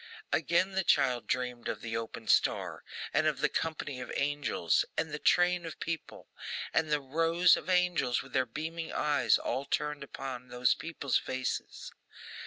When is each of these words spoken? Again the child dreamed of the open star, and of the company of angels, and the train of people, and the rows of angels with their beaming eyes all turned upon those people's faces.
Again 0.33 0.71
the 0.71 0.83
child 0.83 1.27
dreamed 1.27 1.67
of 1.67 1.81
the 1.81 1.95
open 1.95 2.27
star, 2.27 2.83
and 3.13 3.27
of 3.27 3.37
the 3.37 3.49
company 3.49 4.01
of 4.01 4.11
angels, 4.15 4.83
and 4.97 5.11
the 5.11 5.19
train 5.19 5.63
of 5.63 5.79
people, 5.79 6.27
and 6.73 6.91
the 6.91 6.99
rows 6.99 7.55
of 7.55 7.69
angels 7.69 8.23
with 8.23 8.33
their 8.33 8.47
beaming 8.47 8.91
eyes 8.91 9.37
all 9.37 9.63
turned 9.63 10.03
upon 10.03 10.47
those 10.47 10.73
people's 10.73 11.19
faces. 11.19 11.91